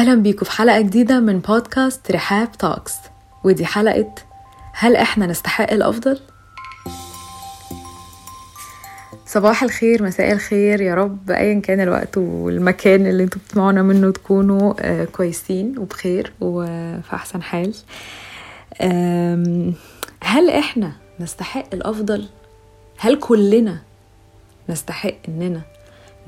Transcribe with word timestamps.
أهلا 0.00 0.14
بيكم 0.14 0.44
في 0.44 0.50
حلقة 0.52 0.80
جديدة 0.80 1.20
من 1.20 1.38
بودكاست 1.38 2.10
رحاب 2.10 2.52
توكس 2.52 2.94
ودي 3.44 3.66
حلقة 3.66 4.14
هل 4.72 4.96
إحنا 4.96 5.26
نستحق 5.26 5.72
الأفضل؟ 5.72 6.20
صباح 9.26 9.62
الخير 9.62 10.02
مساء 10.02 10.32
الخير 10.32 10.80
يا 10.80 10.94
رب 10.94 11.30
أيا 11.30 11.60
كان 11.60 11.80
الوقت 11.80 12.18
والمكان 12.18 13.06
اللي 13.06 13.22
أنتوا 13.24 13.40
بتسمعونا 13.40 13.82
منه 13.82 14.10
تكونوا 14.12 14.74
آه، 14.80 15.04
كويسين 15.04 15.78
وبخير 15.78 16.32
وفي 16.40 17.14
أحسن 17.14 17.42
حال 17.42 17.74
هل 20.22 20.50
إحنا 20.50 20.92
نستحق 21.20 21.66
الأفضل؟ 21.72 22.28
هل 22.98 23.18
كلنا 23.18 23.78
نستحق 24.68 25.14
إننا 25.28 25.60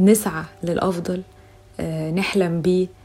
نسعى 0.01 0.45
للأفضل 0.63 1.23
آه، 1.81 2.11
نحلم 2.11 2.61
بيه 2.61 3.02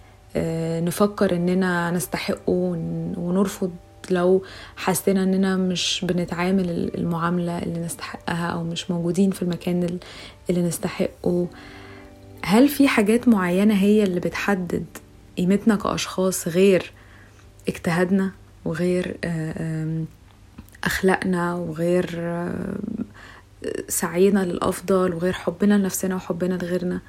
نفكر 0.82 1.36
إننا 1.36 1.92
نستحقه 1.92 2.78
ونرفض 3.18 3.72
لو 4.12 4.44
حسينا 4.76 5.24
إننا 5.24 5.58
مش 5.58 6.06
بنتعامل 6.08 6.92
المعاملة 6.96 7.60
اللي 7.60 7.80
نستحقها 7.80 8.48
أو 8.48 8.64
مش 8.64 8.92
موجودين 8.92 9.32
في 9.32 9.42
المكان 9.42 10.00
اللي 10.50 10.62
نستحقه. 10.62 11.48
هل 12.44 12.68
في 12.70 12.88
حاجات 12.88 13.28
معينة 13.28 13.74
هي 13.74 14.04
اللي 14.04 14.20
بتحدد 14.20 14.86
قيمتنا 15.38 15.76
كأشخاص 15.76 16.48
غير 16.48 16.92
اجتهادنا 17.68 18.32
وغير 18.66 19.18
آه، 19.24 20.04
أخلاقنا 20.84 21.56
وغير 21.56 22.20
سعينا 23.90 24.40
للأفضل 24.46 25.14
وغير 25.14 25.34
حبنا 25.34 25.74
لنفسنا 25.74 26.16
وحبنا 26.16 26.54
لغيرنا؟ 26.54 27.00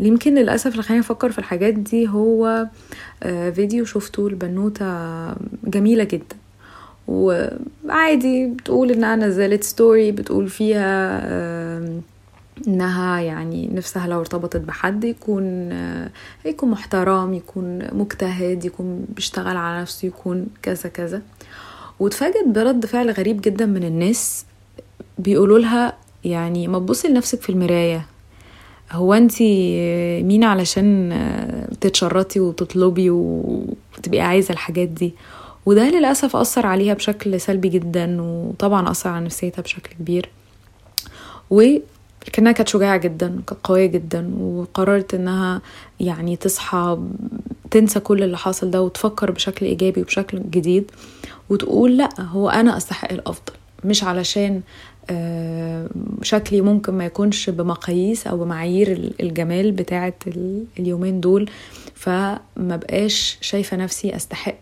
يمكن 0.00 0.34
للأسف 0.34 0.72
اللي 0.72 0.82
خليني 0.82 1.00
أفكر 1.02 1.32
في 1.32 1.38
الحاجات 1.38 1.74
دي 1.74 2.08
هو 2.08 2.66
آه، 3.22 3.50
فيديو 3.50 3.84
شفته 3.84 4.26
البنوتة 4.26 4.86
جميلة 5.64 6.04
جدا. 6.04 6.36
وعادي 7.08 8.46
بتقول 8.46 8.90
إنها 8.90 9.16
نزلت 9.16 9.64
ستوري 9.64 10.12
بتقول 10.12 10.48
فيها 10.48 11.20
إنها 12.68 13.20
يعني 13.20 13.70
نفسها 13.72 14.06
لو 14.06 14.20
ارتبطت 14.20 14.56
بحد 14.60 15.04
يكون 15.04 15.72
آه، 15.72 16.10
يكون 16.44 16.70
محترم 16.70 17.34
يكون 17.34 17.78
مجتهد 17.92 18.64
يكون 18.64 19.06
بيشتغل 19.08 19.56
على 19.56 19.80
نفسه 19.82 20.08
يكون 20.08 20.46
كذا 20.62 20.88
كذا. 20.88 21.22
وتفاجئت 22.00 22.48
برد 22.48 22.86
فعل 22.86 23.10
غريب 23.10 23.40
جدا 23.40 23.66
من 23.66 23.84
الناس 23.84 24.44
بيقولوا 25.18 25.58
لها 25.58 25.96
يعني 26.24 26.68
ما 26.68 26.78
تبصي 26.78 27.08
لنفسك 27.08 27.42
في 27.42 27.50
المراية. 27.50 28.06
هو 28.94 29.14
انت 29.14 29.42
مين 30.22 30.44
علشان 30.44 31.12
تتشرطي 31.80 32.40
وتطلبي 32.40 33.10
وتبقي 33.10 34.20
عايزة 34.20 34.52
الحاجات 34.52 34.88
دي؟ 34.88 35.14
وده 35.66 35.90
للأسف 35.90 36.36
أثر 36.36 36.66
عليها 36.66 36.94
بشكل 36.94 37.40
سلبي 37.40 37.68
جدا 37.68 38.22
وطبعا 38.22 38.90
أثر 38.90 39.10
على 39.10 39.24
نفسيتها 39.24 39.62
بشكل 39.62 39.94
كبير. 40.00 40.28
لكنها 42.28 42.52
كانت 42.52 42.68
شجاعة 42.68 42.96
جدا 42.96 43.28
كانت 43.46 43.60
قوية 43.64 43.86
جدا 43.86 44.34
وقررت 44.40 45.14
إنها 45.14 45.62
يعني 46.00 46.36
تصحى 46.36 46.98
تنسى 47.70 48.00
كل 48.00 48.22
اللي 48.22 48.36
حاصل 48.38 48.70
ده 48.70 48.82
وتفكر 48.82 49.30
بشكل 49.30 49.66
إيجابي 49.66 50.00
وبشكل 50.00 50.42
جديد 50.50 50.90
وتقول 51.50 51.96
لأ 51.96 52.20
هو 52.20 52.48
أنا 52.50 52.76
أستحق 52.76 53.12
الأفضل. 53.12 53.52
مش 53.84 54.04
علشان 54.04 54.60
آه، 55.10 55.88
شكلي 56.22 56.60
ممكن 56.60 56.94
ما 56.94 57.04
يكونش 57.06 57.50
بمقاييس 57.50 58.26
أو 58.26 58.36
بمعايير 58.36 59.12
الجمال 59.20 59.72
بتاعه 59.72 60.14
اليومين 60.78 61.20
دول 61.20 61.50
فما 61.94 62.40
بقاش 62.60 63.38
شايفة 63.40 63.76
نفسي 63.76 64.16
أستحق 64.16 64.54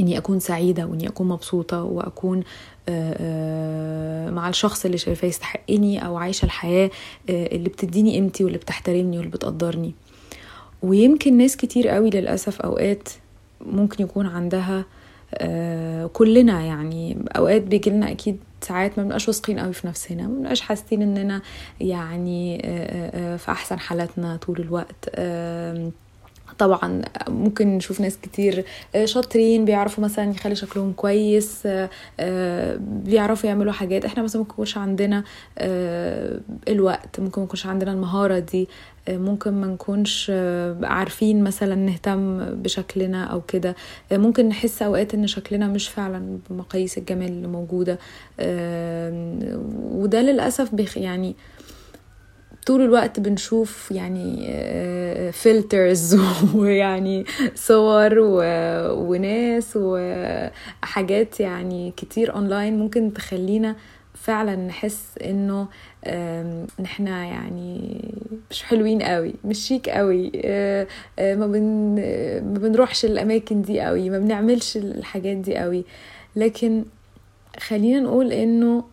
إني 0.00 0.18
أكون 0.18 0.40
سعيدة 0.40 0.86
وإني 0.86 1.08
أكون 1.08 1.28
مبسوطة 1.28 1.82
وأكون 1.82 2.42
آه، 2.88 3.16
آه، 3.20 4.30
مع 4.30 4.48
الشخص 4.48 4.84
اللي 4.84 4.98
شايفاه 4.98 5.28
يستحقني 5.28 6.06
أو 6.06 6.16
عايشة 6.16 6.44
الحياة 6.44 6.90
اللي 7.28 7.68
بتديني 7.68 8.12
قيمتي 8.14 8.44
واللي 8.44 8.58
بتحترمني 8.58 9.18
واللي 9.18 9.30
بتقدرني. 9.30 9.94
ويمكن 10.82 11.36
ناس 11.36 11.56
كتير 11.56 11.88
قوي 11.88 12.10
للأسف 12.10 12.60
أوقات 12.60 13.08
ممكن 13.66 14.04
يكون 14.04 14.26
عندها 14.26 14.84
كلنا 16.12 16.60
يعني 16.62 17.18
أوقات 17.36 17.62
بيجيلنا 17.62 18.10
أكيد 18.10 18.38
ساعات 18.60 18.98
ما 18.98 19.02
بنبقاش 19.04 19.28
واثقين 19.28 19.58
قوي 19.58 19.72
في 19.72 19.86
نفسنا 19.86 20.22
ما 20.22 20.34
بنبقاش 20.34 20.60
حاسين 20.60 21.02
إننا 21.02 21.42
يعني 21.80 22.58
في 23.38 23.44
أحسن 23.48 23.78
حالاتنا 23.78 24.36
طول 24.36 24.60
الوقت. 24.60 25.08
طبعا 26.58 27.02
ممكن 27.28 27.68
نشوف 27.76 28.00
ناس 28.00 28.18
كتير 28.22 28.64
شاطرين 29.04 29.64
بيعرفوا 29.64 30.04
مثلا 30.04 30.30
يخلي 30.30 30.54
شكلهم 30.54 30.92
كويس 30.92 31.68
بيعرفوا 32.78 33.48
يعملوا 33.48 33.72
حاجات. 33.72 34.04
إحنا 34.04 34.22
مثلا 34.22 34.40
ممكن 34.42 34.52
يكونش 34.54 34.78
عندنا 34.78 35.24
الوقت 36.68 37.20
ممكن 37.20 37.42
يكونش 37.42 37.66
عندنا 37.66 37.92
المهارة 37.92 38.38
دي 38.38 38.68
ممكن 39.08 39.50
ما 39.52 39.66
نكونش 39.66 40.32
عارفين 40.82 41.44
مثلا 41.44 41.74
نهتم 41.74 42.38
بشكلنا 42.54 43.24
أو 43.24 43.40
كده. 43.40 43.76
ممكن 44.12 44.48
نحس 44.48 44.82
أوقات 44.82 45.14
إن 45.14 45.26
شكلنا 45.26 45.66
مش 45.66 45.88
فعلا 45.88 46.38
بمقاييس 46.50 46.98
الجمال 46.98 47.28
اللي 47.28 47.48
موجودة 47.48 47.98
وده 49.92 50.22
للأسف 50.22 50.74
يعني 50.96 51.36
طول 52.68 52.82
الوقت 52.82 53.20
بنشوف 53.20 53.90
يعني 53.90 54.52
filters 55.32 56.20
ويعني 56.54 57.24
صور 57.54 58.14
وناس 58.18 59.72
وحاجات 59.76 61.40
يعني 61.40 61.92
كتير 61.96 62.34
اونلاين 62.34 62.78
ممكن 62.78 63.12
تخلينا 63.12 63.76
فعلا 64.14 64.56
نحس 64.56 65.04
إنه 65.24 65.68
نحنا 66.80 67.24
يعني 67.24 68.00
مش 68.50 68.62
حلوين 68.62 69.02
قوي 69.02 69.34
مش 69.44 69.58
شيك 69.58 69.88
قوي 69.88 70.30
ما, 71.18 71.46
بن 71.46 71.94
ما 72.52 72.58
بنروحش 72.58 73.04
الأماكن 73.04 73.62
دي 73.62 73.80
قوي 73.80 74.10
ما 74.10 74.18
بنعملش 74.18 74.76
الحاجات 74.76 75.36
دي 75.36 75.56
قوي. 75.56 75.84
لكن 76.36 76.84
خلينا 77.58 78.00
نقول 78.00 78.32
إنه 78.32 78.84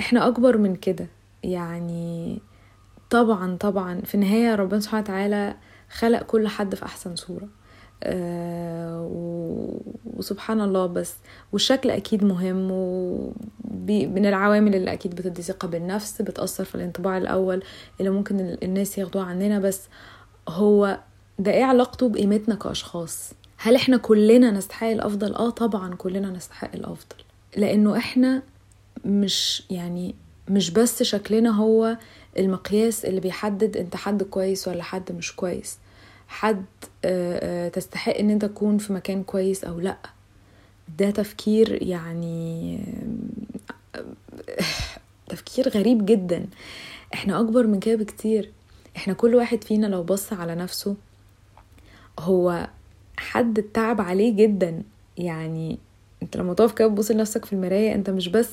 إحنا 0.00 0.28
أكبر 0.28 0.58
من 0.58 0.76
كده 0.76 1.06
يعني 1.42 2.38
طبعا 3.10 3.56
طبعا 3.56 4.00
في 4.00 4.14
النهاية 4.14 4.54
ربنا 4.54 4.80
سبحانه 4.80 5.02
وتعالى 5.02 5.54
خلق 5.90 6.22
كل 6.22 6.48
حد 6.48 6.74
في 6.74 6.84
أحسن 6.84 7.16
صورة. 7.16 7.48
آه 8.02 9.10
وسبحان 10.16 10.60
الله 10.60 10.86
بس. 10.86 11.14
والشكل 11.52 11.90
أكيد 11.90 12.24
مهم 12.24 12.68
ومن 12.70 14.26
العوامل 14.26 14.74
اللي 14.74 14.92
أكيد 14.92 15.14
بتدي 15.14 15.42
ثقة 15.42 15.68
بالنفس 15.68 16.22
بتأثر 16.22 16.64
في 16.64 16.74
الانطباع 16.74 17.18
الأول 17.18 17.62
اللي 18.00 18.10
ممكن 18.10 18.56
الناس 18.62 18.98
ياخدوه 18.98 19.22
عننا. 19.22 19.58
بس 19.58 19.80
هو 20.48 20.98
ده 21.38 21.50
إيه 21.50 21.64
علاقته 21.64 22.08
بقيمتنا 22.08 22.54
كأشخاص؟ 22.54 23.32
هل 23.56 23.74
إحنا 23.74 23.96
كلنا 23.96 24.50
نستحق 24.50 24.86
الأفضل؟ 24.86 25.34
آه 25.34 25.50
طبعا 25.50 25.94
كلنا 25.94 26.30
نستحق 26.30 26.70
الأفضل. 26.74 27.16
لأنه 27.56 27.96
إحنا 27.96 28.42
مش 29.04 29.62
يعني 29.70 30.14
مش 30.48 30.70
بس 30.70 31.02
شكلنا 31.02 31.50
هو 31.50 31.96
المقياس 32.38 33.04
اللي 33.04 33.20
بيحدد 33.20 33.76
انت 33.76 33.96
حد 33.96 34.22
كويس 34.22 34.68
ولا 34.68 34.82
حد 34.82 35.12
مش 35.12 35.36
كويس. 35.36 35.78
حد 36.28 36.64
تستحق 37.72 38.14
ان 38.16 38.30
انت 38.30 38.44
تكون 38.44 38.78
في 38.78 38.92
مكان 38.92 39.22
كويس 39.22 39.64
أو 39.64 39.80
لأ. 39.80 39.98
ده 40.98 41.10
تفكير 41.10 41.82
يعني 41.82 42.78
تفكير 45.28 45.68
غريب 45.68 46.06
جدا. 46.06 46.46
إحنا 47.14 47.40
اكبر 47.40 47.66
من 47.66 47.80
كده 47.80 47.96
بكتير. 47.96 48.50
إحنا 48.96 49.14
كل 49.14 49.34
واحد 49.34 49.64
فينا 49.64 49.86
لو 49.86 50.02
بص 50.02 50.32
على 50.32 50.54
نفسه 50.54 50.96
هو 52.18 52.68
حد 53.16 53.62
تعب 53.62 54.00
عليه 54.00 54.36
جدا. 54.36 54.82
يعني 55.18 55.78
انت 56.24 56.36
لما 56.36 56.54
تقف 56.54 56.72
كده 56.72 56.88
تبص 56.88 57.10
لنفسك 57.10 57.44
في 57.44 57.52
المراية 57.52 57.94
انت 57.94 58.10
مش 58.10 58.28
بس 58.28 58.50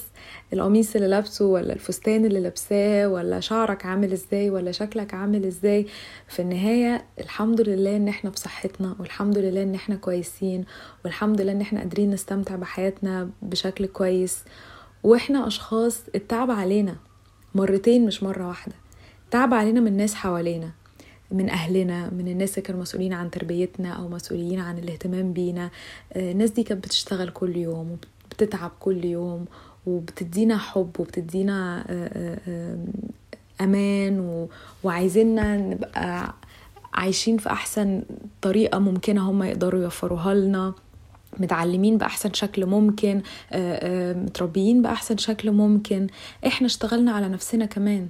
القميص 0.53 0.95
اللي 0.95 1.07
لابسه 1.07 1.45
ولا 1.45 1.73
الفستان 1.73 2.25
اللي 2.25 2.39
لابساه 2.39 3.07
ولا 3.07 3.39
شعرك 3.39 3.85
عامل 3.85 4.11
إزاي 4.11 4.49
ولا 4.49 4.71
شكلك 4.71 5.13
عامل 5.13 5.45
إزاي 5.45 5.85
في 6.27 6.41
النهاية 6.41 7.05
الحمد 7.19 7.61
لله 7.61 7.95
ان 7.95 8.07
إحنا 8.07 8.29
بصحتنا 8.29 8.95
والحمد 8.99 9.37
لله 9.37 9.63
ان 9.63 9.75
إحنا 9.75 9.95
كويسين 9.95 10.65
والحمد 11.05 11.41
لله 11.41 11.51
ان 11.51 11.61
إحنا 11.61 11.79
قادرين 11.79 12.11
نستمتع 12.11 12.55
بحياتنا 12.55 13.29
بشكل 13.41 13.85
كويس. 13.85 14.43
وإحنا 15.03 15.47
أشخاص 15.47 16.01
التعب 16.15 16.51
علينا 16.51 16.95
مرتين 17.55 18.05
مش 18.05 18.23
مرة 18.23 18.47
واحدة 18.47 18.75
تعب 19.31 19.53
علينا 19.53 19.79
من 19.81 19.97
ناس 19.97 20.15
حوالينا. 20.15 20.71
من 21.31 21.49
أهلنا 21.49 22.09
من 22.09 22.27
الناس 22.27 22.49
اللي 22.49 22.61
كانوا 22.61 22.81
مسؤولين 22.81 23.13
عن 23.13 23.31
تربيتنا 23.31 23.89
أو 23.89 24.07
مسؤولين 24.07 24.59
عن 24.59 24.77
الاهتمام 24.77 25.33
بينا. 25.33 25.69
الناس 26.15 26.49
دي 26.49 26.63
كانت 26.63 26.83
بتشتغل 26.85 27.29
كل 27.29 27.55
يوم 27.57 27.97
وبتتعب 28.25 28.71
كل 28.79 29.05
يوم 29.05 29.45
وبتدينا 29.85 30.57
حب 30.57 30.89
وبتدينا 30.99 31.85
أمان 33.61 34.47
وعايزيننا 34.83 35.57
نبقى 35.57 36.33
عايشين 36.93 37.37
في 37.37 37.49
أحسن 37.49 38.03
طريقة 38.41 38.79
ممكنة 38.79 39.29
هم 39.31 39.43
يقدروا 39.43 39.81
يوفروها 39.83 40.33
لنا. 40.33 40.73
متعلمين 41.39 41.97
بأحسن 41.97 42.33
شكل 42.33 42.65
ممكن 42.65 43.21
متربيين 44.25 44.81
بأحسن 44.81 45.17
شكل 45.17 45.51
ممكن. 45.51 46.07
إحنا 46.47 46.67
اشتغلنا 46.67 47.11
على 47.11 47.27
نفسنا 47.29 47.65
كمان. 47.65 48.07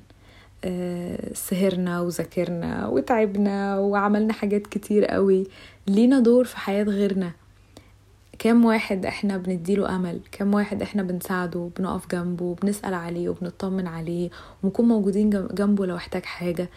سهرنا 1.33 2.01
وذاكرنا 2.01 2.87
وتعبنا 2.87 3.77
وعملنا 3.77 4.33
حاجات 4.33 4.67
كتير 4.67 5.05
قوي 5.05 5.47
لينا 5.87 6.19
دور 6.19 6.45
في 6.45 6.57
حياة 6.57 6.83
غيرنا. 6.83 7.31
كم 8.39 8.65
واحد 8.65 9.05
إحنا 9.05 9.37
بنديله 9.37 9.95
أمل 9.95 10.19
كم 10.31 10.53
واحد 10.53 10.81
إحنا 10.81 11.03
بنساعده 11.03 11.69
بنقف 11.77 12.07
جنبه 12.11 12.55
بنسأل 12.61 12.93
عليه 12.93 13.29
وبنطمن 13.29 13.87
عليه 13.87 14.29
ونكون 14.63 14.87
موجودين 14.87 15.29
جنبه 15.29 15.85
لو 15.85 15.95
احتاج 15.95 16.23
حاجة. 16.23 16.69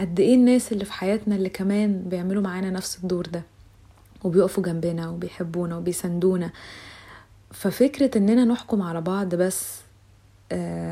قد 0.00 0.20
إيه 0.20 0.34
الناس 0.34 0.72
اللي 0.72 0.84
في 0.84 0.92
حياتنا 0.92 1.36
اللي 1.36 1.48
كمان 1.48 2.02
بيعملوا 2.06 2.42
معانا 2.42 2.70
نفس 2.70 2.98
الدور 3.02 3.26
ده 3.26 3.42
وبيقفوا 4.24 4.62
جنبنا 4.64 5.08
وبيحبونا 5.10 5.76
وبيسندونا 5.76 6.50
ففكرة 7.50 8.18
إننا 8.18 8.44
نحكم 8.44 8.82
على 8.82 9.00
بعض 9.00 9.34
بس 9.34 9.78
آه 9.78 9.91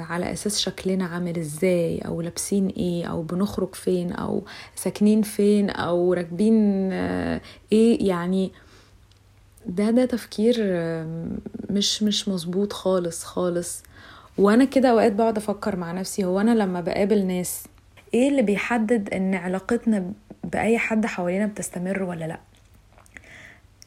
على 0.08 0.32
أساس 0.32 0.60
شكلنا 0.60 1.04
عامل 1.06 1.38
إزاي 1.38 1.98
أو 1.98 2.20
لابسين 2.20 2.68
إيه 2.68 3.04
أو 3.06 3.22
بنخرج 3.22 3.74
فين 3.74 4.12
أو 4.12 4.42
ساكنين 4.74 5.22
فين 5.22 5.70
أو 5.70 6.12
راكبين 6.14 6.88
آه 6.92 7.40
إيه 7.72 8.08
يعني 8.08 8.52
ده 9.66 9.90
ده 9.90 10.04
تفكير 10.04 10.56
آه 10.60 11.28
مش 11.70 12.02
مش 12.02 12.28
مظبوط 12.28 12.72
خالص 12.72 13.24
خالص. 13.24 13.82
وأنا 14.38 14.64
كده 14.64 14.90
أوقات 14.90 15.12
بقعد 15.12 15.36
أفكر 15.36 15.76
مع 15.76 15.92
نفسي 15.92 16.24
هو 16.24 16.40
أنا 16.40 16.50
لما 16.50 16.80
بقابل 16.80 17.26
ناس 17.26 17.64
إيه 18.14 18.28
اللي 18.28 18.42
بيحدد 18.42 19.14
إن 19.14 19.34
علاقتنا 19.34 20.12
بأي 20.44 20.78
حد 20.78 21.06
حوالينا 21.06 21.46
بتستمر 21.46 22.02
ولا 22.02 22.24
لأ؟ 22.24 22.40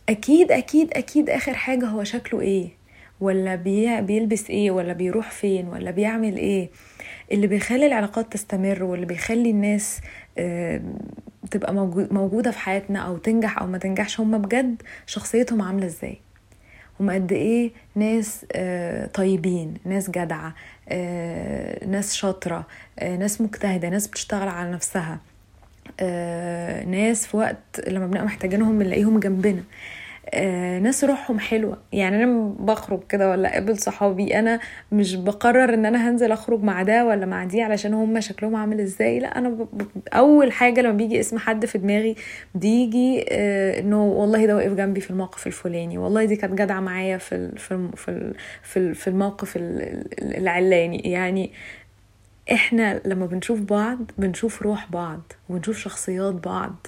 أكيد 0.10 0.52
أكيد 0.52 0.94
أكيد 0.94 1.30
آخر 1.30 1.54
حاجة 1.54 1.86
هو 1.86 2.04
شكله 2.04 2.42
إيه. 2.42 2.70
ولا 3.24 3.56
بي 3.56 4.02
بيلبس 4.02 4.50
إيه 4.50 4.72
ولا 4.72 4.94
بيروح 4.94 5.32
فين 5.32 5.68
ولا 5.68 5.92
بيعمل 5.92 6.38
إيه. 6.38 6.70
اللي 7.32 7.48
بيخلي 7.48 7.86
العلاقات 7.86 8.34
تستمر 8.34 8.84
واللي 8.84 9.06
بيخلي 9.06 9.50
الناس 9.50 10.02
تبقى 11.52 11.74
موجودة 12.12 12.52
في 12.52 12.60
حياتنا 12.60 13.00
أو 13.00 13.18
تنجح 13.18 13.60
أو 13.60 13.68
ما 13.68 13.78
تنجحش 13.78 14.20
هم 14.20 14.38
بجد 14.38 14.82
شخصيتهم 15.06 15.62
عاملة 15.62 15.86
إزاي؟ 15.86 16.18
هم 17.00 17.12
قد 17.12 17.32
إيه 17.32 17.72
ناس 17.96 18.46
طيبين 19.14 19.74
ناس 19.86 20.10
جدعة 20.10 20.54
ناس 21.88 22.14
شاطرة 22.14 22.68
ناس 23.02 23.42
مجتهدة 23.42 23.90
ناس 23.90 24.08
بتشتغل 24.08 24.48
على 24.48 24.72
نفسها 24.72 25.20
آه، 26.00 26.84
ناس 26.86 27.28
في 27.28 27.38
وقت 27.38 27.58
لما 27.88 28.06
بنبقى 28.08 28.26
محتاجينهم 28.26 28.80
بنلاقيهم 28.80 29.20
جنبنا. 29.20 29.52
آه، 29.60 29.64
ناس 30.80 31.04
روحهم 31.04 31.40
حلوة 31.40 31.78
يعني 31.94 32.24
أنا 32.24 32.54
بخرج 32.60 33.00
كده 33.10 33.30
ولا 33.30 33.54
قابل 33.54 33.78
صحابي 33.78 34.40
أنا 34.40 34.60
مش 34.92 35.16
بقرر 35.16 35.74
إن 35.74 35.86
أنا 35.86 36.10
هنزل 36.10 36.32
أخرج 36.32 36.64
مع 36.64 36.84
ده 36.84 37.06
ولا 37.06 37.26
مع 37.26 37.44
دي 37.44 37.62
علشان 37.62 37.94
هم 37.94 38.20
شكلهم 38.20 38.56
عامل 38.56 38.80
إزاي 38.80 39.20
لا 39.20 39.38
أنا 39.38 39.50
ب... 39.50 39.68
أول 40.14 40.52
حاجة 40.52 40.82
لما 40.82 40.92
بيجي 40.98 41.20
اسم 41.20 41.38
حد 41.38 41.66
في 41.66 41.78
دماغي 41.78 42.16
بيجي 42.56 43.26
آه 43.30 43.80
إنه 43.80 44.04
والله 44.06 44.46
ده 44.46 44.56
واقف 44.56 44.74
جنبي 44.74 45.02
في 45.02 45.10
الموقف 45.12 45.48
الفلاني 45.48 45.98
والله 45.98 46.26
دي 46.26 46.36
كانت 46.36 46.54
جدعة 46.54 46.80
معايا 46.80 47.18
في. 47.18 47.52
في. 47.58 47.90
في. 47.96 48.34
في, 48.64 48.78
ال... 48.80 48.96
في 48.96 49.08
الموقف 49.08 49.54
العلاني 50.22 50.98
يعني 51.12 51.52
إحنا 52.52 53.02
لما 53.06 53.26
بنشوف 53.26 53.60
بعض 53.60 53.98
بنشوف 54.18 54.62
روح 54.62 54.92
بعض 54.92 55.34
ونشوف 55.50 55.78
شخصيات 55.78 56.34
بعض 56.34 56.88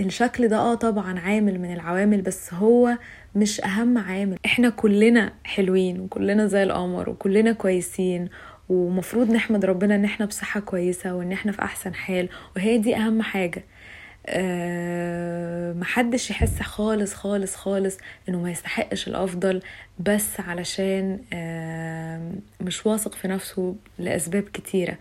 الشكل 0.00 0.48
ده 0.48 0.56
آه 0.56 0.74
طبعا 0.74 1.18
عامل 1.18 1.58
من 1.60 1.72
العوامل 1.72 2.22
بس 2.22 2.54
هو 2.54 2.98
مش 3.34 3.60
أهم 3.64 3.98
عامل. 3.98 4.38
إحنا 4.46 4.68
كلنا 4.70 5.32
حلوين 5.44 6.00
وكلنا 6.00 6.46
زي 6.46 6.62
القمر 6.62 7.10
وكلنا 7.10 7.52
كويسين 7.52 8.28
ومفروض 8.68 9.30
نحمد 9.30 9.64
ربنا 9.64 9.94
إن 9.94 10.04
إحنا 10.04 10.26
بصحة 10.26 10.60
كويسة 10.60 11.14
وإن 11.14 11.32
إحنا 11.32 11.52
في 11.52 11.62
أحسن 11.62 11.94
حال. 11.94 12.28
وهي 12.56 12.78
دي 12.78 12.96
أهم 12.96 13.22
حاجة. 13.22 13.64
أه 14.26 15.72
محدش 15.72 16.30
يحس 16.30 16.60
خالص 16.62 17.14
خالص 17.14 17.54
خالص 17.56 17.98
إنه 18.28 18.40
ما 18.42 18.50
يستحقش 18.50 19.08
الأفضل 19.08 19.62
بس 19.98 20.40
علشان 20.40 21.18
أه 21.32 22.32
مش 22.60 22.86
واثق 22.86 23.14
في 23.14 23.28
نفسه 23.28 23.74
لأسباب 23.98 24.42
كتيرة. 24.42 24.96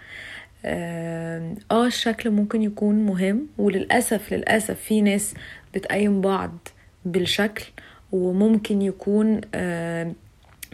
آه 0.66 1.56
الشكل 1.72 2.30
ممكن 2.32 2.62
يكون 2.64 2.96
مهم 3.06 3.48
وللأسف 3.58 4.34
للأسف 4.34 4.80
في 4.80 5.02
ناس 5.02 5.34
بتقيم 5.74 6.22
بعض 6.22 6.68
بالشكل 7.06 7.66
وممكن 8.12 8.82
يكون 8.82 9.42
آه 9.56 10.14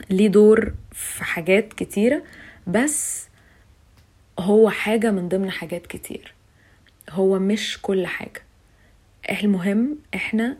ليه 0.10 0.28
دور 0.28 0.74
في 0.92 1.24
حاجات 1.24 1.74
كتيرة 1.74 2.24
بس 2.68 3.28
هو 4.40 4.70
حاجة 4.70 5.12
من 5.12 5.28
ضمن 5.30 5.52
حاجات 5.52 5.88
كتير. 5.88 6.34
هو 7.10 7.40
مش 7.40 7.80
كل 7.82 8.08
حاجة. 8.08 8.42
المهم 9.42 9.98
إحنا 10.16 10.58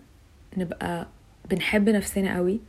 نبقى 0.58 1.08
بنحب 1.50 1.90
نفسنا 1.90 2.36
قوي 2.36 2.60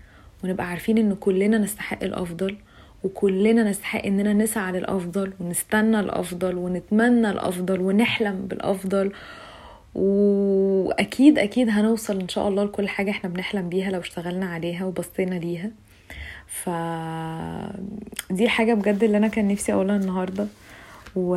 ونبقى 0.45 0.67
عارفين 0.69 0.99
إن 0.99 1.15
كلنا 1.15 1.59
نستحق 1.59 2.05
الأفضل 2.05 2.57
وكلنا 3.05 3.63
نستحق 3.71 4.05
إننا 4.05 4.33
نسعى 4.33 4.73
للأفضل 4.73 5.33
ونستنى 5.41 6.01
الأفضل 6.01 6.57
ونتمنى 6.57 7.31
الأفضل 7.31 7.81
ونحلم 7.81 8.47
بالأفضل. 8.47 9.13
وأكيد 9.95 11.39
أكيد 11.39 11.69
هنوصل 11.71 12.21
إن 12.21 12.29
شاء 12.29 12.49
الله 12.49 12.65
لكل 12.65 12.89
حاجة 12.89 13.11
إحنا 13.11 13.31
بنحلم 13.31 13.69
بيها 13.69 13.91
لو 13.91 14.01
اشتغلنا 14.01 14.47
عليها 14.47 14.85
وبصينا 14.85 15.35
ليها. 15.35 15.71
ف 16.47 16.71
دي 18.33 18.45
الحاجة 18.45 18.75
بجد 18.75 19.05
اللي 19.05 19.17
أنا 19.17 19.29
كان 19.29 19.49
نفسي 19.49 19.73
أقولها 19.73 19.97
النهارده. 19.97 20.47
و 21.17 21.37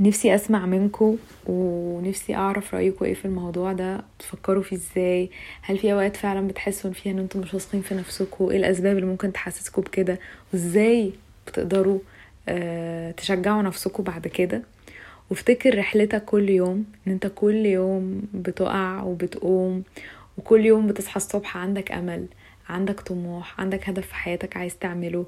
نفسي 0.00 0.34
أسمع 0.34 0.66
منكم 0.66 1.16
ونفسي 1.46 2.34
أعرف 2.34 2.74
رايكم 2.74 3.04
إيه 3.04 3.14
في 3.14 3.24
الموضوع 3.24 3.72
ده 3.72 4.00
تفكروا 4.18 4.62
فيه 4.62 4.76
إزاي؟ 4.76 5.30
هل 5.62 5.78
في 5.78 5.92
أوقات 5.92 6.16
فعلا 6.16 6.48
بتحسوا 6.48 6.92
فيها 6.92 7.12
إن 7.12 7.18
أنتم 7.18 7.40
مش 7.40 7.54
واثقين 7.54 7.82
في 7.82 7.94
نفسكم 7.94 8.50
إيه 8.50 8.56
الأسباب 8.56 8.96
اللي 8.96 9.06
ممكن 9.08 9.32
تحسسكم 9.32 9.82
بكده؟ 9.82 10.18
وإزاي 10.52 11.12
بتقدروا 11.46 11.98
آه 12.48 13.10
تشجعوا 13.10 13.62
نفسكم 13.62 14.02
بعد 14.02 14.26
كده؟ 14.28 14.62
وافتكر 15.30 15.78
رحلتك 15.78 16.24
كل 16.24 16.50
يوم 16.50 16.84
إن 17.06 17.12
انت 17.12 17.26
كل 17.34 17.66
يوم 17.66 18.22
بتقع 18.34 19.02
وبتقوم 19.02 19.82
وكل 20.38 20.66
يوم 20.66 20.86
بتصحى 20.86 21.16
الصبح 21.16 21.56
عندك 21.56 21.92
أمل 21.92 22.26
عندك 22.68 23.00
طموح 23.00 23.60
عندك 23.60 23.88
هدف 23.88 24.06
في 24.06 24.14
حياتك 24.14 24.56
عايز 24.56 24.76
تعمله. 24.78 25.26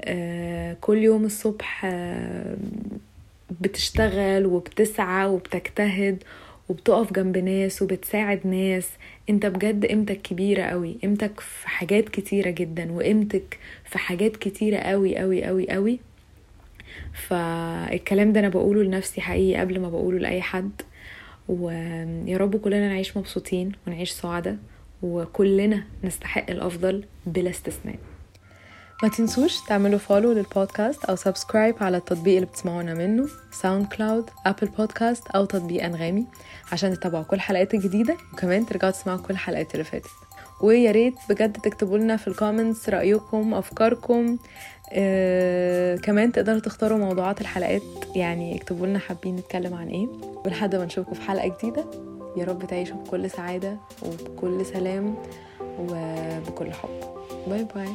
آه 0.00 0.76
كل 0.80 0.98
يوم 0.98 1.24
الصبح 1.24 1.82
آه 1.84 2.56
بتشتغل 3.60 4.46
وبتسعى 4.46 5.26
وبتجتهد 5.26 6.24
وبتقف 6.68 7.12
جنب 7.12 7.38
ناس 7.38 7.82
وبتساعد 7.82 8.46
ناس 8.46 8.88
انت 9.30 9.46
بجد 9.46 9.86
قيمتك 9.86 10.22
كبيرة 10.22 10.62
قوي 10.62 10.96
قيمتك 11.02 11.40
في 11.40 11.68
حاجات 11.68 12.08
كتيرة 12.08 12.50
جدا 12.50 12.92
وقيمتك 12.92 13.58
في 13.84 13.98
حاجات 13.98 14.36
كتيرة 14.36 14.78
قوي 14.78 15.16
قوي 15.18 15.44
قوي 15.44 15.70
قوي. 15.70 16.00
فالكلام 17.12 18.32
ده 18.32 18.40
أنا 18.40 18.48
بقوله 18.48 18.82
لنفسي 18.82 19.20
حقيقي 19.20 19.60
قبل 19.60 19.80
ما 19.80 19.88
بقوله 19.88 20.18
لأي 20.18 20.42
حد. 20.42 20.82
ويا 21.48 22.36
رب 22.36 22.56
كلنا 22.56 22.88
نعيش 22.88 23.16
مبسوطين 23.16 23.72
ونعيش 23.86 24.10
سعداء 24.10 24.56
وكلنا 25.02 25.84
نستحق 26.04 26.50
الأفضل 26.50 27.04
بلا 27.26 27.50
استثناء. 27.50 27.98
ما 29.02 29.08
تنسوش 29.08 29.60
تعملوا 29.60 29.98
follow 29.98 30.32
للبودكاست 30.32 31.04
أو 31.04 31.16
subscribe 31.16 31.74
على 31.80 31.96
التطبيق 31.96 32.34
اللي 32.34 32.46
بتسمعونا 32.46 32.94
منه 32.94 33.28
ساوند 33.52 33.86
كلاود 33.86 34.30
أبل 34.46 34.66
بودكاست 34.68 35.26
أو 35.28 35.44
تطبيق 35.44 35.84
أنغامي 35.84 36.26
عشان 36.72 36.94
تتابعوا 36.94 37.24
كل 37.24 37.40
حلقات 37.40 37.74
الجديدة 37.74 38.16
وكمان 38.32 38.66
ترجعوا 38.66 38.92
تسمعوا 38.92 39.18
كل 39.18 39.34
الحلقات 39.34 39.72
اللي 39.74 39.84
فاتت. 39.84 40.10
ويا 40.62 40.90
ريت 40.90 41.14
بجد 41.30 41.52
تكتبوا 41.52 41.98
لنا 41.98 42.16
في 42.16 42.28
ال 42.28 42.35
comments 42.35 42.88
رأيكم 42.88 43.54
أفكاركم 43.54 44.38
آه، 44.92 45.96
كمان 45.96 46.32
تقدروا 46.32 46.58
تختاروا 46.60 46.98
موضوعات 46.98 47.40
الحلقات 47.40 47.82
يعني 48.16 48.56
اكتبوا 48.56 48.86
لنا 48.86 48.98
حابين 48.98 49.36
نتكلم 49.36 49.74
عن 49.74 49.88
إيه. 49.88 50.06
ولحد 50.44 50.76
ما 50.76 50.84
نشوفكم 50.84 51.14
في 51.14 51.20
حلقة 51.22 51.56
جديدة 51.58 51.84
يا 52.36 52.44
رب 52.44 52.66
تعيشوا 52.66 52.96
بكل 52.96 53.30
سعادة 53.30 53.76
وبكل 54.02 54.66
سلام 54.66 55.14
وبكل 55.78 56.72
حب. 56.72 56.88
باي 57.46 57.66
باي. 57.74 57.88